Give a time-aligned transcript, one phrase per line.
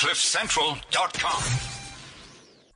[0.00, 1.42] CliffCentral.com.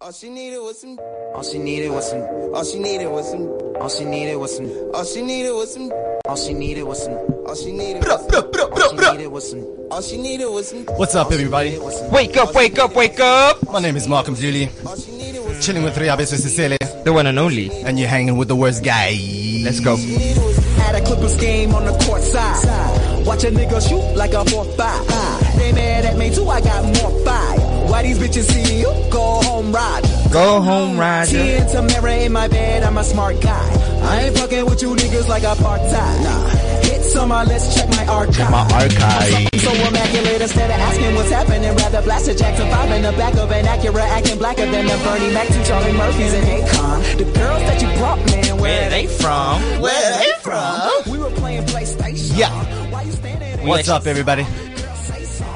[0.02, 0.98] All she needed was some.
[1.34, 2.20] All she needed was some.
[2.54, 3.48] All she needed was some.
[3.80, 4.68] All she needed was some.
[4.92, 5.90] All she needed was some.
[6.26, 7.14] All she needed was some.
[7.46, 8.04] All she needed.
[8.06, 9.64] All she needed was some.
[9.90, 10.84] All she needed was some.
[10.98, 11.78] What's up, everybody?
[12.12, 13.70] Wake up, wake up, wake up!
[13.72, 15.64] My name is Malcolm Zuli, All she needed was.
[15.64, 17.70] chilling with Riabe Sisele, The one and only.
[17.84, 19.16] and you're hanging with the worst guy.
[19.64, 19.96] Let's go.
[19.96, 23.24] Had a Clippers game on the court side.
[23.26, 25.43] Watch a nigga shoot like a 4-5.
[25.64, 27.58] They mad at me too, I got more fire.
[27.88, 28.92] Why these bitches see you?
[29.10, 30.02] Go home, ride.
[30.30, 31.42] Go home, Roger.
[31.42, 33.68] Tea and Tamara in my bed, I'm a smart guy.
[34.04, 36.22] I ain't fucking with you niggas like apartheid.
[36.22, 36.48] Nah.
[36.84, 38.36] Hits on my list, check my archive.
[38.36, 39.48] Check my archive.
[39.54, 43.12] I'm so immaculate, instead of asking what's happening, rather blast a Jackson 5 in the
[43.12, 47.16] back of an Acura, acting blacker than the Bernie Mac, two Charlie Murphys and Akon.
[47.16, 49.62] The girls that you brought, man, where, they from?
[49.80, 51.10] Where they from?
[51.10, 52.36] We were playing PlayStation.
[52.36, 52.52] Yeah.
[52.90, 54.44] Why you standing What's up, everybody?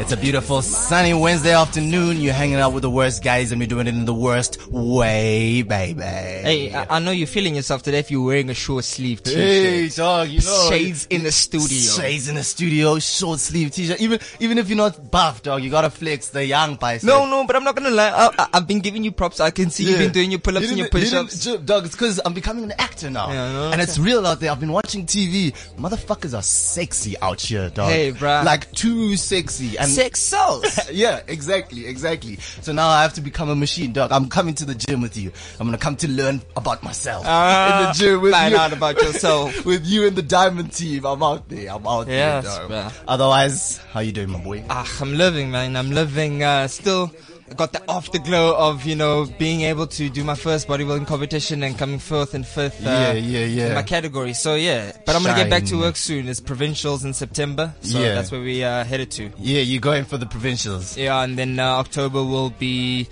[0.00, 2.20] It's a beautiful sunny Wednesday afternoon.
[2.20, 5.62] You're hanging out with the worst guys, and we're doing it in the worst way,
[5.62, 6.00] baby.
[6.02, 9.38] Hey, I, I know you're feeling yourself today if you're wearing a short sleeve t-shirt.
[9.38, 10.66] Hey, dog, you know.
[10.70, 11.68] Shades in the studio.
[11.68, 14.00] Shades in the studio, short sleeve t-shirt.
[14.00, 17.06] Even even if you're not buff, dog, you gotta flex the young bicep.
[17.06, 18.30] No, no, but I'm not gonna lie.
[18.38, 19.40] I, I've been giving you props.
[19.40, 21.42] I can see you've been doing your pull-ups You and your you push-ups.
[21.44, 23.30] didn't- Dog, it's because I'm becoming an actor now.
[23.32, 23.70] Yeah, know.
[23.72, 24.52] And it's real out there.
[24.52, 25.52] I've been watching TV.
[25.76, 27.90] Motherfuckers are sexy out here, dog.
[27.90, 28.44] Hey, bruh.
[28.44, 29.76] Like too sexy.
[29.76, 30.90] And Sex sells.
[30.92, 32.36] yeah, exactly, exactly.
[32.60, 34.12] So now I have to become a machine, dog.
[34.12, 35.32] I'm coming to the gym with you.
[35.58, 38.58] I'm gonna come to learn about myself in the gym with find you.
[38.60, 39.64] out about yourself.
[39.64, 41.04] with you and the diamond team.
[41.06, 41.70] I'm out there.
[41.72, 42.70] I'm out Yes, there, dog.
[42.92, 42.92] bruh.
[43.08, 44.64] Otherwise, how you doing, my boy?
[44.70, 45.76] Ah, I'm living, man.
[45.76, 46.42] I'm living.
[46.42, 47.10] Uh, still
[47.56, 51.76] got the afterglow of you know being able to do my first bodybuilding competition and
[51.78, 52.86] coming fourth and fifth.
[52.86, 53.66] Uh, Yeah, yeah, yeah.
[53.68, 54.32] In my category.
[54.34, 56.28] So yeah, but I'm gonna get back to work soon.
[56.28, 58.14] It's provincials in September, so Yeah.
[58.14, 59.30] that's where we uh, headed to.
[59.38, 60.96] Yeah, you're going for the provincials.
[60.96, 63.08] Yeah, and then uh, October will be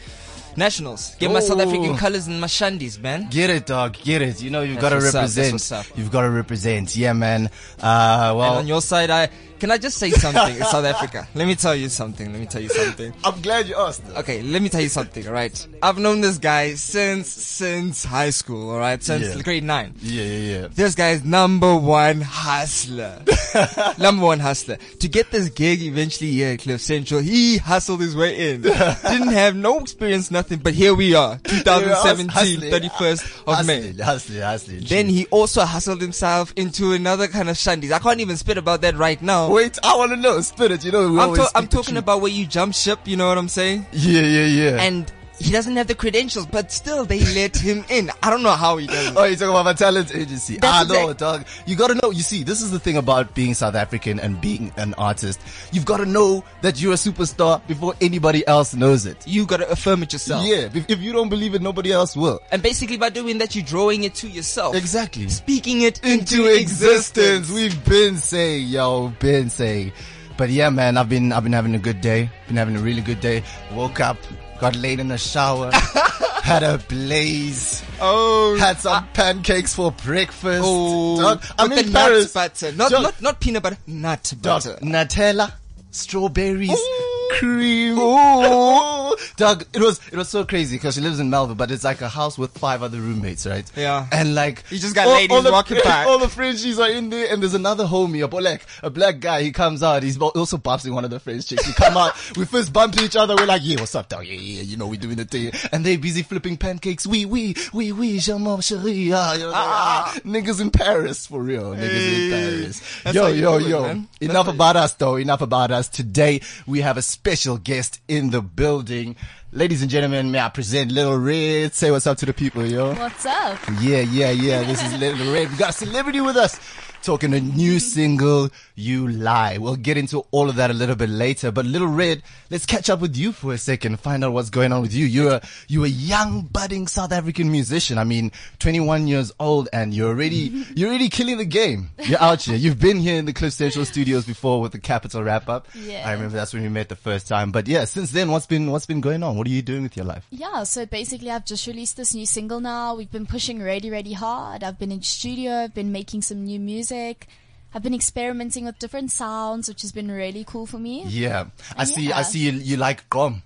[0.57, 1.15] nationals.
[1.19, 1.61] Get my South.
[1.61, 3.29] African colors and my shandies, man.
[3.31, 3.95] Get it, dog.
[4.03, 4.43] Get it.
[4.43, 5.73] You know you've got to what's up, that's represent.
[5.91, 5.99] up.
[5.99, 6.97] You've got to represent.
[6.97, 7.51] Yeah, man.
[7.83, 9.29] Uh, And well, on your side, I
[9.59, 10.57] can I just say something?
[10.57, 11.27] In South Africa.
[11.35, 12.31] Let me tell you something.
[12.33, 13.13] Let me tell you something.
[13.25, 14.03] I'm glad you asked.
[14.17, 15.67] Okay, let me tell you something, alright?
[15.83, 19.03] I've known this guy since, since high school, alright?
[19.03, 19.43] Since Yeah.
[19.43, 19.95] grade 9.
[20.01, 20.69] Yeah, yeah, yeah.
[20.75, 23.23] This guy's number one hustler.
[23.99, 24.77] number one hustler.
[25.01, 28.63] To get this gig eventually here at Cliff Central, he hustled his way in.
[28.63, 31.39] Didn't have no experience, nothing, but here we are.
[31.45, 32.73] 2017, Hustling.
[32.91, 33.77] 31st of May.
[33.77, 34.81] Hustling, hustling, hustling.
[34.85, 37.93] Then he also hustled himself into another kind of shandies.
[37.93, 39.46] I can't even spit about that right now.
[39.51, 40.41] Wait, I want to know.
[40.41, 43.17] Spirit, you know, we I'm, always to- I'm talking about where you jump ship, you
[43.17, 43.87] know what I'm saying?
[43.93, 44.83] Yeah, yeah, yeah.
[44.83, 48.11] and he doesn't have the credentials, but still they let him in.
[48.23, 49.15] I don't know how he does it.
[49.17, 50.57] Oh, you're talking about my talent agency.
[50.57, 51.47] That's ah, I know, exact- dog.
[51.67, 52.11] You gotta know.
[52.11, 55.41] You see, this is the thing about being South African and being an artist.
[55.73, 59.27] You've gotta know that you're a superstar before anybody else knows it.
[59.27, 60.47] You gotta affirm it yourself.
[60.47, 62.41] Yeah, if, if you don't believe it, nobody else will.
[62.51, 64.75] And basically by doing that, you're drawing it to yourself.
[64.75, 65.29] Exactly.
[65.29, 67.51] Speaking it into existence.
[67.51, 69.93] We've been saying, yo, been saying.
[70.37, 72.31] But yeah, man, I've been, I've been having a good day.
[72.47, 73.43] Been having a really good day.
[73.73, 74.19] Woke up,
[74.59, 75.71] got laid in the shower,
[76.43, 80.63] had a blaze, Oh, had some pancakes for breakfast.
[80.65, 82.35] oh, Dog, I'm in Paris.
[82.35, 82.73] nut butter.
[82.77, 84.79] Not, Dog, not, not peanut butter, nut dog, butter.
[84.83, 85.53] Nutella,
[85.91, 87.06] strawberries, Ooh.
[87.33, 87.99] Cream.
[87.99, 89.17] Ooh.
[89.37, 92.01] Dog, it was, it was so crazy because she lives in Melbourne, but it's like
[92.01, 93.71] a house with five other roommates, right?
[93.77, 94.07] Yeah.
[94.13, 96.07] And like, You just got ladies the, walking back.
[96.09, 99.43] All the Frenchies are in there, and there's another homie, a black, a black guy.
[99.43, 100.03] He comes out.
[100.03, 101.67] He's also boxing one of the French chicks.
[101.67, 102.13] We come out.
[102.37, 103.35] We first bump each other.
[103.37, 104.27] We're like, yeah, what's up, dog?
[104.27, 105.53] Yeah, yeah, you know, we're doing the thing.
[105.73, 107.07] And they busy flipping pancakes.
[107.07, 109.13] We, oui, oui, je m'en chérie.
[109.15, 110.15] Ah.
[110.25, 111.75] Niggas in Paris, for real.
[111.75, 112.83] Niggas in Paris.
[113.05, 113.85] That's yo, yo, it, yo.
[114.21, 115.17] Enough how you- about us, though.
[115.17, 115.89] Enough about us.
[115.89, 119.17] Today, we have a special guest in the building.
[119.53, 121.73] Ladies and gentlemen, may I present Little Red.
[121.73, 122.93] Say what's up to the people, yo.
[122.95, 123.59] What's up?
[123.81, 124.65] Yeah, yeah, yeah.
[124.65, 125.51] This is Little Red.
[125.51, 126.59] We got a celebrity with us
[127.07, 129.59] talking a new single, You Lie.
[129.59, 131.53] We'll get into all of that a little bit later.
[131.53, 134.01] But Little Red, let's catch up with you for a second.
[134.01, 135.07] Find out what's going on with you.
[135.07, 137.97] You're a, you're a young budding South African musician.
[137.99, 141.91] I mean, 21 years old and you're already, you're already killing the game.
[142.03, 142.57] You're out here.
[142.57, 145.69] You've been here in the Cliff Central studios before with the Capital wrap up.
[145.75, 146.03] Yeah.
[146.05, 147.53] I remember that's when we met the first time.
[147.53, 149.36] But yeah, since then, what's been, what's been going on?
[149.37, 150.27] What are you doing with your life?
[150.31, 152.95] Yeah, so basically I've just released this new single now.
[152.95, 154.65] We've been pushing really, really hard.
[154.65, 157.29] I've been in studio, I've been making some new music.
[157.75, 161.05] I've been experimenting with different sounds, which has been really cool for me.
[161.07, 161.47] Yeah.
[161.77, 162.19] I see, Yeah.
[162.19, 163.43] I see you, you like gqom.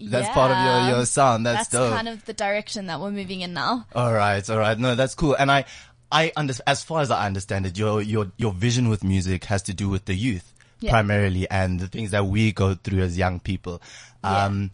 [0.00, 1.46] That's part of your, your sound.
[1.46, 1.92] That's, That's dope.
[1.94, 3.86] kind of the direction that we're moving in now.
[3.94, 4.78] all right, all right.
[4.78, 5.34] No, that's cool.
[5.34, 5.64] And I,
[6.10, 9.62] I under, as far as I understand it, your, your, your vision with music has
[9.64, 10.48] to do with the youth.
[10.80, 10.90] Yeah.
[10.90, 13.80] primarily and the things that we go through as young people.
[14.24, 14.46] Yeah.
[14.46, 14.72] Um,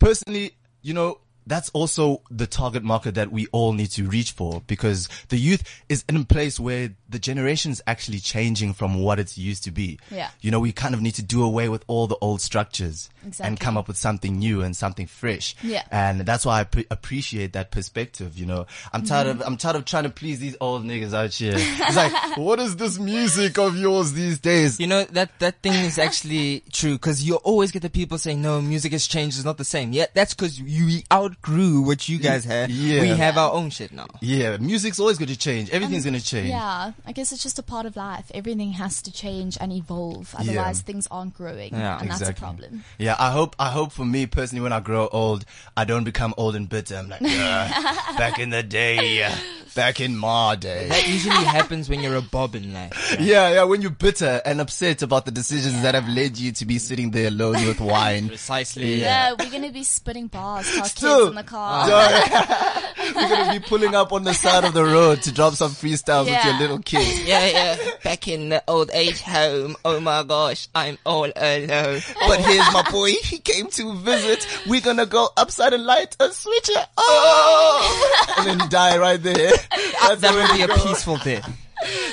[0.00, 4.62] Personally, you know, that's also the target market that we all need to reach for
[4.66, 9.18] because the youth is in a place where the generation is actually changing from what
[9.18, 9.98] it's used to be.
[10.10, 10.30] Yeah.
[10.40, 13.10] You know, we kind of need to do away with all the old structures
[13.40, 15.54] and come up with something new and something fresh.
[15.62, 15.82] Yeah.
[15.90, 18.38] And that's why I pre- appreciate that perspective.
[18.38, 19.40] You know, I'm tired Mm-hmm.
[19.42, 21.54] of, I'm tired of trying to please these old niggas out here.
[21.56, 24.80] It's like, what is this music of yours these days?
[24.80, 28.40] You know that that thing is actually true because you always get the people saying
[28.40, 29.92] no, music has changed, it's not the same.
[29.92, 31.02] Yeah, that's because you
[31.40, 32.70] outgrew what you guys had.
[32.70, 33.00] Yeah.
[33.02, 34.06] we have our own shit now.
[34.20, 35.70] Yeah, music's always going to change.
[35.70, 36.48] Everything's going to change.
[36.48, 38.30] Yeah, I guess it's just a part of life.
[38.34, 40.34] Everything has to change and evolve.
[40.38, 41.72] Otherwise, things aren't growing.
[41.72, 42.84] Yeah, and that's a problem.
[42.98, 45.44] Yeah, I hope, I hope for me personally, when I grow old,
[45.76, 46.96] I don't become old and bitter.
[46.96, 47.28] I'm like, "Ugh,
[48.18, 49.30] back in the day,
[49.74, 50.88] back in my day.
[50.88, 52.94] That usually happens when you're a bob bobbin, like.
[53.18, 56.64] Yeah, yeah, when you're bitter and upset about the decisions that have led you to
[56.64, 58.28] be sitting there alone with wine.
[58.34, 59.00] Precisely.
[59.00, 61.19] Yeah, we're gonna be spitting bars to Still.
[61.24, 61.86] Kids in the car.
[61.88, 62.92] Ah.
[63.02, 66.26] You're gonna be pulling up on the side of the road to drop some freestyles
[66.26, 67.20] with your little kids.
[67.30, 67.76] Yeah, yeah.
[68.02, 69.76] Back in the old age home.
[69.84, 72.00] Oh my gosh, I'm all alone.
[72.26, 74.46] But here's my boy, he came to visit.
[74.68, 76.86] We're gonna go upside and light a switcher.
[76.96, 78.34] Oh!
[78.38, 79.52] and then die right there.
[80.02, 80.76] That's That would be a go.
[80.86, 81.50] peaceful death.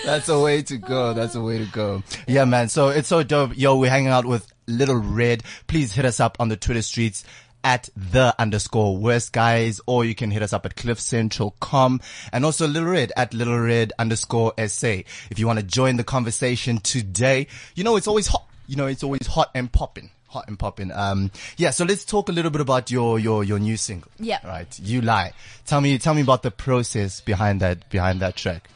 [0.06, 1.14] That's a way to go.
[1.14, 2.04] That's a way to go.
[2.28, 2.70] Yeah, man.
[2.70, 3.58] So it's so dope.
[3.58, 5.44] Yo, we're hanging out with Little Red.
[5.68, 7.26] Please hit us up on the Twitter streets
[7.64, 12.02] at the underscore worst guys, or you can hit us up at cliffcentral.com
[12.32, 15.02] and also Little Red at Little Red underscore SA.
[15.30, 18.48] If you want to join the conversation today, you know, it's always hot.
[18.68, 20.12] You know, it's always hot and popping.
[20.28, 20.92] Hot and popping.
[20.92, 21.72] Um, yeah.
[21.72, 24.12] So let's talk a little bit about your, your, your new single.
[24.20, 24.46] Yeah.
[24.46, 24.78] Right.
[24.80, 25.32] You lie.
[25.66, 28.70] Tell me, tell me about the process behind that, behind that track.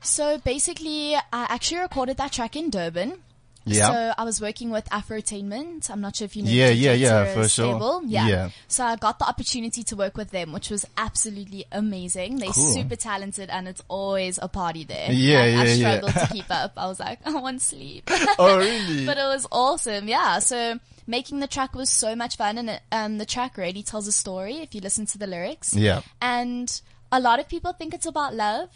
[0.00, 3.22] So basically, I actually recorded that track in Durban.
[3.66, 3.86] Yeah.
[3.90, 5.90] So I was working with Afrotainment.
[5.90, 6.50] I'm not sure if you know.
[6.50, 8.02] Yeah, yeah, yeah, for sure.
[8.06, 8.26] Yeah.
[8.28, 8.50] Yeah.
[8.68, 12.36] So I got the opportunity to work with them, which was absolutely amazing.
[12.36, 12.72] They're Cool.
[12.72, 15.10] super talented, and it's always a party there.
[15.10, 15.74] Yeah, like, yeah, I yeah.
[15.74, 16.72] struggled to keep up.
[16.76, 18.08] I was like, I want sleep.
[18.38, 19.04] Oh, really?
[19.10, 20.08] but it was awesome.
[20.08, 20.38] Yeah.
[20.38, 24.12] So making the track was so much fun, and um, the track really tells a
[24.12, 25.74] story if you listen to the lyrics.
[25.74, 26.02] Yeah.
[26.22, 26.80] And
[27.10, 28.70] a lot of people think it's about love.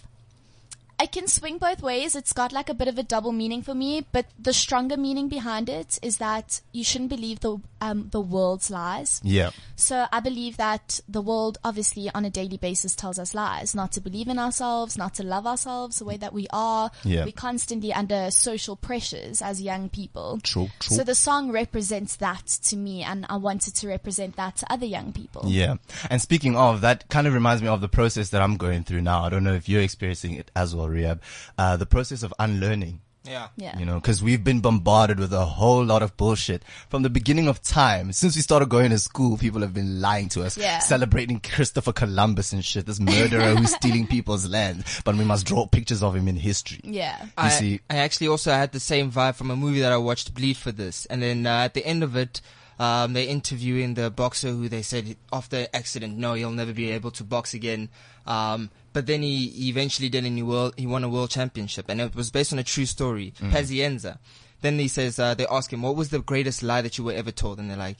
[1.01, 2.15] I can swing both ways.
[2.15, 5.31] It's got like a bit of a double meaning for me, but the stronger meaning
[5.31, 9.23] behind it is that you shouldn't believe the um, the world's lies.
[9.25, 9.53] Yeah.
[9.77, 13.75] So I believe that the world, obviously, on a daily basis, tells us lies.
[13.75, 16.91] Not to believe in ourselves, not to love ourselves the way that we are.
[17.03, 17.25] Yeah.
[17.25, 20.39] We're constantly under social pressures as young people.
[20.43, 20.99] True, true.
[20.99, 24.85] So the song represents that to me, and I wanted to represent that to other
[24.85, 25.45] young people.
[25.47, 25.77] Yeah.
[26.11, 29.01] And speaking of, that kind of reminds me of the process that I'm going through
[29.01, 29.23] now.
[29.23, 31.23] I don't know if you're experiencing it as well, Rehab.
[31.57, 33.01] Uh, the process of unlearning.
[33.23, 33.49] Yeah.
[33.57, 33.79] Yeah.
[33.79, 37.49] You know, because we've been bombarded with a whole lot of bullshit from the beginning
[37.49, 38.13] of time.
[38.13, 40.79] Since we started going to school, people have been lying to us, Yeah.
[40.79, 44.85] celebrating Christopher Columbus and shit, this murderer who's stealing people's land.
[45.05, 46.81] But we must draw pictures of him in history.
[46.83, 47.27] Yeah.
[47.37, 50.33] I, see- I actually also had the same vibe from a movie that I watched,
[50.35, 52.41] Bleed for this, and then uh, at the end of it,
[52.81, 56.91] um, they're interviewing the boxer who they said after the accident, no, he'll never be
[56.91, 57.91] able to box again.
[58.27, 61.91] Um, but then he, he eventually did, and he world he won a world championship,
[61.91, 64.19] and it was based on a true story, Pazienza.
[64.63, 67.13] Then he says uh, they ask him, "What was the greatest lie that you were
[67.13, 67.99] ever told?" And they're like,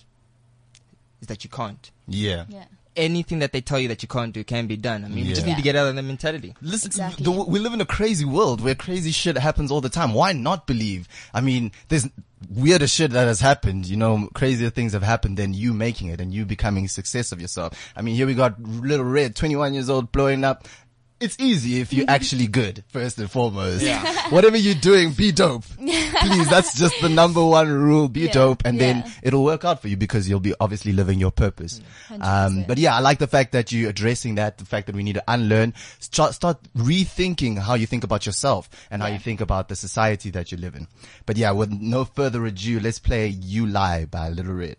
[1.21, 2.47] "Is that you can't." Yeah.
[2.49, 2.65] Yeah.
[2.97, 5.05] Anything that they tell you that you can't do can be done.
[5.05, 5.53] I mean, you just Yeah.
[5.53, 6.55] need to get out of that mentality.
[6.61, 7.25] Listen, Exactly.
[7.25, 10.13] the, we live in a crazy world where crazy shit happens all the time.
[10.13, 11.07] Why not believe?
[11.33, 12.09] I mean, there's
[12.49, 13.87] weirder shit that has happened.
[13.87, 17.41] You know, crazier things have happened than you making it and you becoming success of
[17.41, 17.93] yourself.
[17.95, 20.67] I mean, here we got little red, 21 years old, blowing up.
[21.21, 23.83] It's easy if you're actually good, first and foremost.
[23.83, 24.31] Yeah.
[24.31, 25.65] Whatever you're doing, be dope.
[25.77, 28.09] Please, that's just the number one rule.
[28.09, 28.93] Be Yeah, dope and yeah.
[29.03, 31.81] then it'll work out for you because you'll be obviously living your purpose.
[32.21, 35.03] Um, but yeah, I like the fact that you're addressing that, the fact that we
[35.03, 39.43] need to unlearn, start, start rethinking how you think about yourself and how you think
[39.43, 40.89] about the society that you live in.
[41.27, 44.77] But yeah, with no further ado, let's play You Lie by Little Red.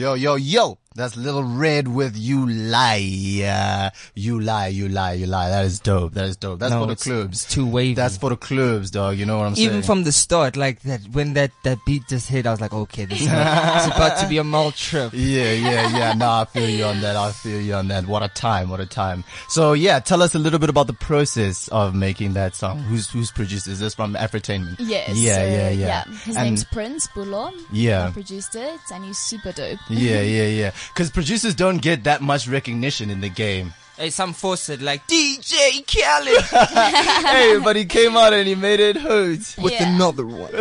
[0.00, 0.78] Yo, yo, yo.
[0.96, 3.44] That's Little Red with You Lie.
[3.46, 5.48] Uh, you Lie, You Lie, You Lie.
[5.48, 6.14] That is dope.
[6.14, 6.58] That is dope.
[6.58, 7.44] That's No, for the it's- clubs.
[7.44, 7.94] it's too wavy.
[7.94, 9.16] That's for the clubs, dog.
[9.16, 9.68] You know what I'm saying?
[9.68, 12.74] Even from the start, like that, when that, that beat just hit, I was like,
[12.74, 15.12] okay, this is it's about to be a mall trip.
[15.14, 16.12] Yeah, yeah, yeah.
[16.14, 17.14] No, I feel you on that.
[17.14, 18.06] I feel you on that.
[18.08, 18.68] What a time.
[18.68, 19.22] What a time.
[19.48, 22.80] So yeah, tell us a little bit about the process of making that song.
[22.82, 23.68] Who's, who's produced?
[23.68, 24.74] Is this from Afrotainment?
[24.80, 25.10] Yes.
[25.16, 26.04] Yeah, so, yeah, yeah.
[26.24, 27.52] His And- name's Prince Bulo.
[27.70, 28.08] Yeah.
[28.08, 29.78] He produced it, and he's super dope.
[29.88, 30.70] Yeah, yeah, yeah.
[30.94, 33.72] Cause producers don't get that much recognition in the game.
[33.96, 36.42] Hey, some forced it, like DJ Khaled
[37.26, 39.40] hey, but he came out and he made it hurt.
[39.58, 39.94] with Yeah.
[39.94, 40.50] another one.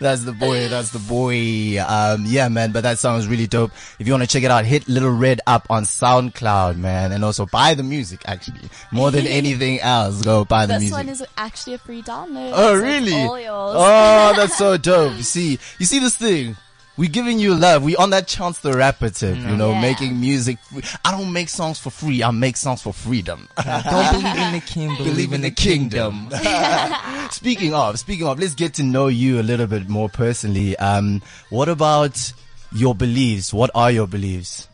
[0.00, 0.66] That's the boy.
[0.68, 1.80] That's the boy.
[1.80, 2.72] Um, yeah, man.
[2.72, 3.70] But that song is really dope.
[4.00, 7.24] If you want to check it out, hit Little Red up on SoundCloud, man, and
[7.24, 8.22] also buy the music.
[8.26, 10.96] Actually, more than anything else, go buy the This music.
[11.06, 12.50] This one is actually a free download.
[12.52, 13.12] Oh, it's really?
[13.22, 13.74] all yours.
[13.76, 15.16] Oh, that's so dope.
[15.16, 16.56] You see, you see this thing.
[16.98, 17.82] We giving you love.
[17.82, 19.80] We on that Chance the Rapper tip, you know, Yeah.
[19.80, 20.58] making music.
[20.70, 20.82] free.
[21.04, 22.22] I don't make songs for free.
[22.22, 23.48] I make songs for freedom.
[23.56, 26.28] Don't believe in the king, believe in the kingdom.
[27.30, 30.76] speaking of, speaking of, let's get to know you a little bit more personally.
[30.76, 32.32] Um, what about
[32.72, 33.54] your beliefs?
[33.54, 34.68] What are your beliefs?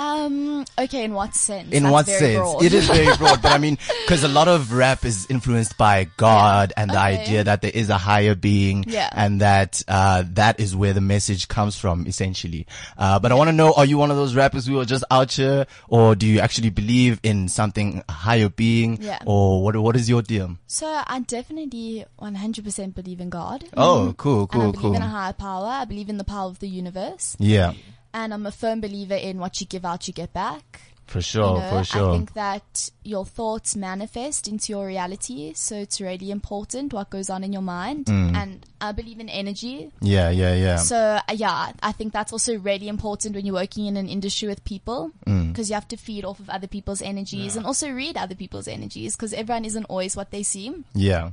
[0.00, 0.64] Um.
[0.78, 1.04] Okay.
[1.04, 1.72] In what sense?
[1.72, 2.36] In That's what sense?
[2.36, 2.62] broad.
[2.64, 3.76] It is very broad, but I mean,
[4.06, 7.20] because a lot of rap is influenced by God and the Okay.
[7.22, 9.10] idea that there is a higher being, Yeah.
[9.12, 12.66] and that uh, that is where the message comes from, essentially.
[12.96, 15.04] Uh, but I want to know: Are you one of those rappers who are just
[15.10, 19.18] out here, or do you actually believe in something a higher being, Yeah.
[19.26, 19.76] or what?
[19.76, 20.56] What is your deal?
[20.66, 23.64] So I definitely 100% believe in God.
[23.76, 24.94] Oh, cool, cool, and I believe cool.
[24.96, 25.66] in a higher power.
[25.66, 27.36] I believe in the power of the universe.
[27.38, 27.74] Yeah,
[28.12, 30.80] And I'm a firm believer in what you give out, you get back.
[31.06, 32.10] for You sure, know, for sure.
[32.10, 35.52] I think that your thoughts manifest into your reality.
[35.54, 38.06] So it's really important what goes on in your mind.
[38.06, 38.34] Mm.
[38.36, 39.90] And I believe in energy.
[40.00, 40.76] yeah, yeah, yeah.
[40.76, 44.46] So uh, yeah, I think that's also really important when you're working in an industry
[44.48, 45.48] with people Mm.
[45.48, 48.68] because you have to feed off of other people's energies and also read other people's
[48.68, 50.84] energies because everyone isn't always what they seem.
[50.94, 51.30] yeah.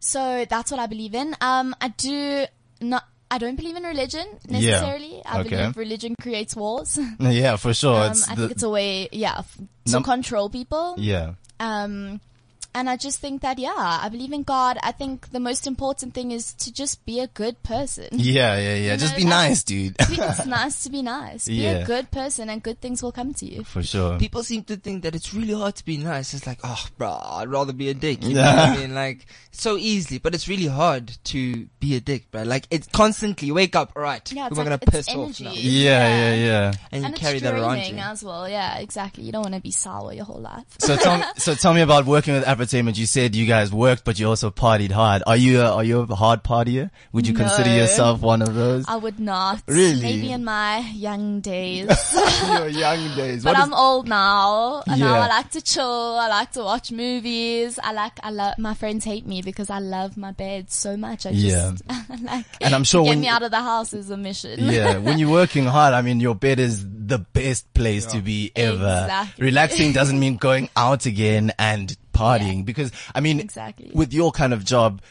[0.00, 1.34] So that's what I believe in.
[1.40, 2.44] Um, I do
[2.82, 3.04] not.
[3.30, 5.22] I don't believe in religion necessarily.
[5.24, 5.50] I Okay.
[5.50, 6.98] believe religion creates wars.
[7.20, 8.04] Yeah, for sure.
[8.04, 10.94] um, it's I think it's a way, yeah, f- to control people.
[10.98, 11.34] yeah.
[11.60, 12.20] Um,
[12.74, 14.78] and I just think that, yeah, I believe in God.
[14.82, 18.08] I think the most important thing is to just be a good person.
[18.34, 18.96] Yeah, yeah, yeah.
[18.96, 19.96] Just know, be nice, dude.
[20.00, 21.46] it's nice to be nice.
[21.46, 21.72] Be Yeah.
[21.78, 23.64] a good person and good things will come to you.
[23.64, 24.18] for sure.
[24.18, 26.34] People seem to think that it's really hard to be nice.
[26.34, 28.22] It's like, oh, bro, I'd rather be a dick.
[28.24, 28.94] You know what I mean?
[28.94, 32.42] Like, so easily, but it's really hard to be a dick, bro.
[32.42, 35.44] Like, it's constantly wake up, alright, Yeah, we're like- gonna it's piss off energy.
[35.44, 35.52] now.
[35.54, 36.72] Yeah, yeah, yeah.
[36.90, 38.04] And, And you carry it's that around draining you.
[38.04, 38.48] as well.
[38.48, 39.24] Yeah, exactly.
[39.24, 40.64] You don't want to be sour your whole life.
[40.78, 42.96] So tell me, so tell me about working with Afrotainment.
[42.98, 45.22] You said you guys worked, but you also partied hard.
[45.26, 46.90] Are you a, are you a hard partier?
[47.12, 48.84] Would you consider yourself one of those?
[48.88, 49.62] I would not.
[49.66, 50.00] Really?
[50.02, 51.86] Maybe in my young days.
[52.48, 53.44] Your young days.
[53.44, 54.82] But What is- I'm old now.
[54.86, 55.84] And now I like to chill.
[56.18, 57.78] I like to watch movies.
[57.82, 61.26] I like, I love, my friends hate me because I love my bed so much.
[61.26, 61.72] I Yeah.
[61.72, 61.84] just,
[62.24, 64.16] like, And I'm sure to get when me you- out of the house is a
[64.16, 64.58] mission.
[64.60, 68.50] yeah, when you're working hard, I mean, your bed is the best place to be
[68.56, 68.74] ever.
[69.04, 69.44] Exactly.
[69.44, 72.62] Relaxing doesn't mean going out again and partying Yeah.
[72.62, 73.90] because, I mean, Exactly.
[73.94, 75.02] with your kind of job,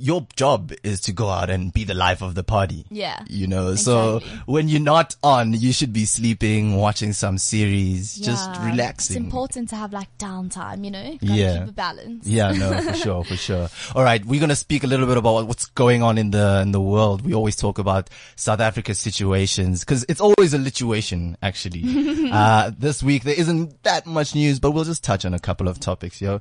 [0.00, 2.86] your job is to go out and be the life of the party.
[2.90, 3.22] Yeah.
[3.28, 8.48] You know, so when you're not on, you should be sleeping, watching some series, just
[8.50, 8.70] Yeah.
[8.70, 9.16] relaxing.
[9.16, 11.18] It's important to have like downtime, you know?
[11.20, 11.58] Gotta Yeah.
[11.60, 12.26] keep a balance.
[12.26, 13.68] Yeah, no, for sure, for sure.
[13.94, 16.72] All right, we're gonna speak a little bit about what's going on in the in
[16.72, 17.22] the world.
[17.22, 21.36] We always talk about South Africa's situations because it's always a lituation.
[21.42, 21.84] Actually,
[22.32, 25.68] uh, this week there isn't that much news, but we'll just touch on a couple
[25.68, 26.20] of topics.
[26.22, 26.40] Yo,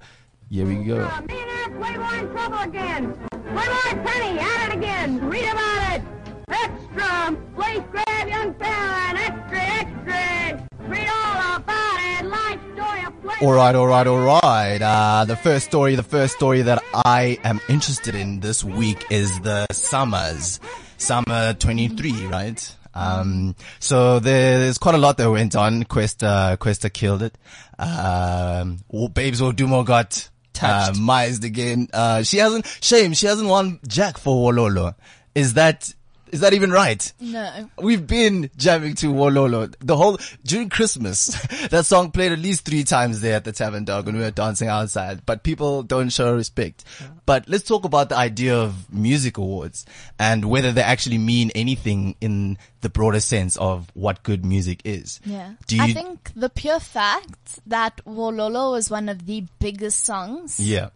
[0.50, 0.98] here we go.
[0.98, 3.13] Me and Eric Playboy in trouble again.
[3.32, 5.29] Playboy Penny at it again.
[5.29, 6.01] Read about it.
[6.50, 7.38] Extra.
[7.56, 10.68] Place grab young fella extra, extra.
[10.88, 12.25] Read all about it.
[12.25, 13.46] Life story of Playboy.
[13.46, 14.82] All right, all right, all right.
[14.82, 19.39] Uh, the first story, the first story that I am interested in this week is
[19.41, 20.60] the SAMAs,
[20.98, 22.75] SAMA 23, right?
[22.96, 25.84] Um, so there's quite a lot that went on.
[25.84, 27.38] Kwesta, Kwesta killed it.
[27.77, 28.79] Um,
[29.13, 30.27] Babes Wodumo got,
[30.62, 31.00] uh, Touched.
[31.00, 31.88] mised again.
[31.94, 34.96] Uh, she hasn't, shame, she hasn't won Jack for Wololo.
[35.36, 35.94] Is that,
[36.31, 37.12] is that even right?
[37.19, 37.69] No.
[37.77, 41.27] We've been jamming to Wololo the whole during Christmas.
[41.69, 44.31] that song played at least three times there at the Tavern Dog when we were
[44.31, 45.25] dancing outside.
[45.25, 46.83] But people don't show respect.
[47.25, 49.86] But let's talk about the idea of music awards
[50.17, 55.19] and whether they actually mean anything in the broader sense of what good music is.
[55.25, 55.53] Yeah.
[55.67, 55.83] Do you?
[55.83, 60.89] I think the pure fact that Wololo was one of the biggest songs, yeah.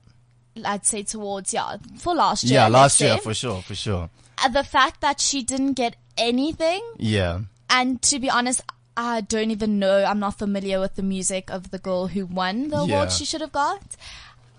[0.63, 2.61] I'd say towards, yeah, for last year.
[2.61, 2.67] Yeah.
[2.67, 3.61] Last year for sure.
[3.63, 4.09] For sure.
[4.37, 7.41] Uh, the fact that she didn't get anything Yeah.
[7.69, 8.61] And to be honest,
[8.95, 10.03] I don't even know.
[10.05, 12.95] I'm not familiar with the music of the girl who won the Yeah.
[12.95, 13.81] award she should have got.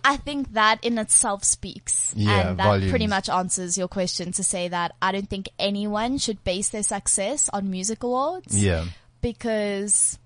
[0.05, 2.13] I think that in itself speaks.
[2.17, 2.91] Yeah, and that volumes.
[2.91, 6.83] pretty much answers your question to say that I don't think anyone should base their
[6.83, 8.59] success on music awards.
[8.61, 8.85] Yeah.
[9.23, 10.19] Because,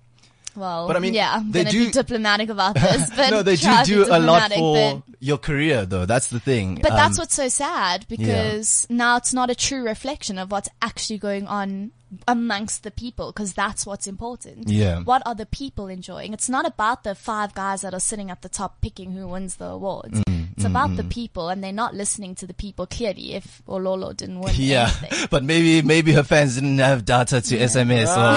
[0.55, 3.55] well, But I mean, yeah, I'm they do- be diplomatic about this, but no, they
[3.55, 6.05] do try to be do a lot for but- your career, though.
[6.05, 6.75] That's the thing.
[6.81, 10.69] but Um, that's what's so sad because now it's not a true reflection of what's
[10.81, 11.91] actually going on
[12.27, 14.67] amongst the people because that's what's important.
[14.69, 15.01] Yeah.
[15.01, 16.33] What are the people enjoying?
[16.33, 19.57] It's not about the five guys that are sitting at the top picking who wins
[19.57, 20.21] the awards.
[20.21, 24.15] Mm, it's about the people and they're not listening to the people clearly if Ololo
[24.15, 25.27] didn't win Yeah, anything.
[25.31, 28.35] but maybe maybe her fans didn't have data to SMS or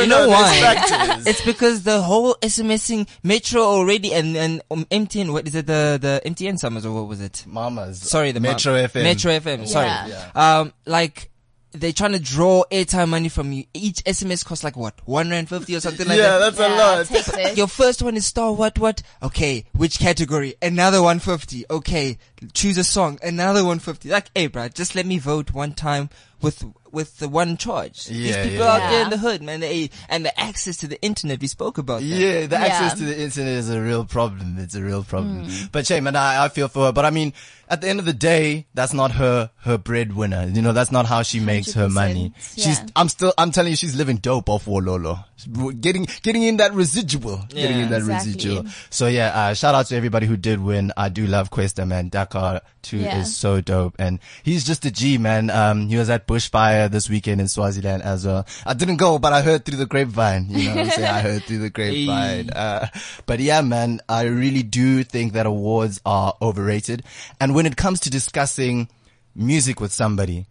[0.00, 1.22] You know why?
[1.26, 5.32] It's because the whole SMSing Metro already and and um, MTN.
[5.32, 5.66] What is it?
[5.66, 7.44] The the MTN SAMAs or what was it?
[7.46, 8.00] Mamas.
[8.00, 9.02] Sorry, the Metro ma- FM.
[9.02, 9.66] Metro FM.
[9.66, 9.86] Sorry.
[9.86, 10.30] Yeah.
[10.34, 11.30] Um, like
[11.74, 13.64] they're trying to draw airtime money from you.
[13.74, 16.22] Each SMS costs like what 150 or something like that.
[16.22, 16.56] Yeah, that.
[16.56, 17.00] that's a Yeah, lot.
[17.00, 17.56] it's hectic.
[17.56, 19.02] Your first one is star what what?
[19.22, 20.54] Okay, which category?
[20.62, 21.64] Another 150.
[21.68, 22.16] Okay,
[22.52, 23.18] choose a song.
[23.22, 24.08] Another 150.
[24.08, 26.10] Like, hey, bruh, just let me vote one time
[26.44, 28.08] with with the one charge.
[28.08, 28.72] Yeah, These people yeah.
[28.72, 31.40] out there in the hood, man, they, and the access to the internet.
[31.40, 32.06] We spoke about that.
[32.06, 32.62] Yeah, the Yeah.
[32.66, 34.58] access to the internet is a real problem.
[34.60, 35.46] It's a real problem.
[35.46, 35.72] Mm.
[35.72, 36.92] But shame, and I, I feel for her.
[36.92, 37.32] But I mean,
[37.68, 40.46] at the end of the day, that's not her, her breadwinner.
[40.46, 42.32] You know, that's not how she makes her 100%, money.
[42.56, 42.80] She's.
[42.94, 45.24] I'm still, I'm telling you, she's living dope off Wololo.
[45.80, 47.44] Getting, getting in that residual.
[47.48, 48.30] getting in that Exactly.
[48.32, 48.64] residual.
[48.90, 50.92] So yeah, uh, shout out to everybody who did win.
[50.96, 52.08] I do love Kwesta, man.
[52.08, 53.18] Dakar too Yeah.
[53.20, 53.96] is so dope.
[53.98, 55.50] And he's just a G, man.
[55.50, 58.44] Um, he was at Bushfire this weekend in Swaziland as well.
[58.66, 60.46] I didn't go, but I heard through the grapevine.
[60.48, 61.08] You know what I'm saying?
[61.08, 62.50] I heard through the grapevine.
[62.50, 62.88] Uh,
[63.26, 67.04] but yeah, man, I really do think that awards are overrated.
[67.40, 68.88] And when it comes to discussing
[69.34, 70.46] music with somebody,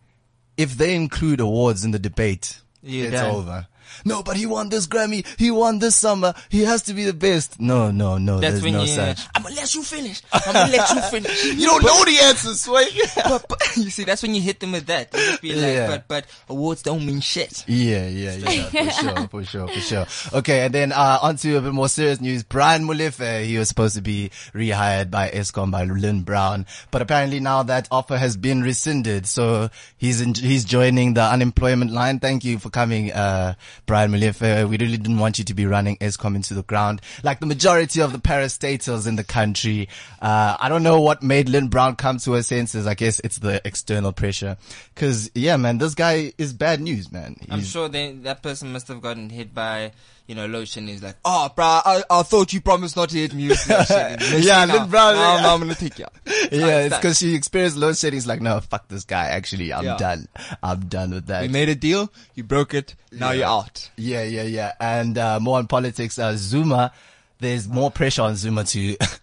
[0.56, 3.36] if they include awards in the debate, You're it's done.
[3.36, 3.68] over.
[4.06, 5.26] No, but he won this Grammy.
[5.40, 6.36] He won this SAMA.
[6.50, 7.60] He has to be the best.
[7.60, 8.40] No, no, no.
[8.40, 8.88] That's there's when no you.
[8.88, 9.22] such.
[9.36, 10.22] I'm gonna let you finish.
[10.32, 11.46] I'm gonna let you finish.
[11.54, 12.86] You don't know the answers, Sway.
[13.16, 15.14] but, but you see, that's when you hit them with that.
[15.14, 15.88] You be like, Yeah.
[15.88, 17.64] but but awards don't mean shit.
[17.68, 20.06] Yeah, yeah, yeah, for sure, for sure, for sure.
[20.40, 22.44] Okay, and then uh, on to a bit more serious news.
[22.44, 27.40] Brian Molefe, he was supposed to be rehired by Eskom by Lynne Brown, but apparently
[27.40, 32.20] now that offer has been rescinded, so he's in, he's joining the unemployment line.
[32.20, 33.53] Thank you for coming, uh,
[33.85, 34.67] Brian Molefe.
[34.69, 38.01] We really didn't want you to be running Eskom into the ground, like the majority
[38.01, 39.89] of the parastatals in the country.
[40.22, 42.87] Uh, I don't know what made Lynne Brown come to her senses.
[42.87, 44.57] I guess it's the external pressure.
[44.96, 47.37] Cause yeah, man, this guy is bad news, man.
[47.50, 49.91] I'm sure they, that person must have gotten hit by,
[50.27, 53.33] you know, load is like, oh, bruh, I, I thought you promised not to hit
[53.33, 54.20] me with load shedding.
[54.31, 54.86] Let's Yeah, see now.
[54.86, 55.42] Now, yeah.
[55.42, 56.05] now I'm gonna take you.
[56.51, 58.18] Yeah, it's because she experienced load shedding.
[58.18, 59.27] It's like, no, fuck this guy.
[59.27, 59.98] Actually, I'm Yeah.
[59.98, 60.27] done.
[60.62, 61.42] I'm done with that.
[61.42, 62.12] We made a deal.
[62.36, 62.96] You broke it.
[63.12, 63.90] Now you're out.
[63.98, 64.74] yeah, yeah, yeah.
[64.79, 66.18] And uh, more on politics.
[66.18, 66.92] Uh, Zuma,
[67.40, 68.96] there's more pressure on Zuma to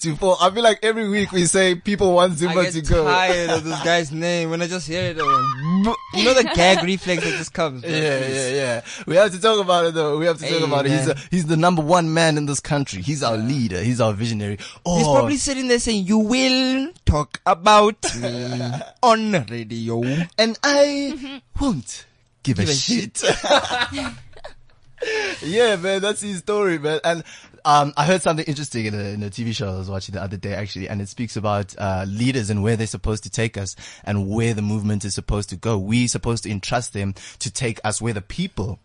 [0.00, 0.36] to fall.
[0.40, 3.06] I feel like every week we say people want Zuma to go.
[3.06, 4.50] I get tired of this guy's name.
[4.50, 7.84] When I just hear it, I'm you know the gag reflex that just comes.
[7.84, 8.80] Yeah, yeah, yeah.
[9.06, 10.18] We have to talk about it though.
[10.18, 10.92] We have to Hey, talk about it.
[10.92, 13.02] He's a, he's the number one man in this country.
[13.02, 13.82] He's our leader.
[13.82, 14.58] He's our visionary.
[14.84, 20.02] Oh, He's probably sitting there saying, "You will talk about me on radio."
[20.38, 21.64] and I mm-hmm.
[21.64, 22.06] won't
[22.42, 23.22] give, Give a, a shit.
[25.42, 27.00] yeah, man, that's his story, man.
[27.04, 27.24] And
[27.68, 30.22] um, I heard something interesting in a, in a TV show I was watching the
[30.22, 33.58] other day, actually, and it speaks about uh, leaders and where they're supposed to take
[33.58, 35.76] us and where the movement is supposed to go.
[35.76, 38.80] We're supposed to entrust them to take us where the people